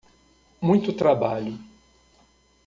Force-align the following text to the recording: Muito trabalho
Muito 0.59 0.91
trabalho 0.93 1.59